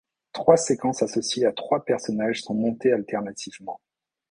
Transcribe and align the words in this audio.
Trois 0.33 0.57
séquences 0.57 1.03
associées 1.03 1.45
à 1.45 1.51
trois 1.51 1.85
personnages 1.85 2.41
sont 2.41 2.55
montées 2.55 2.91
alternativement. 2.91 3.79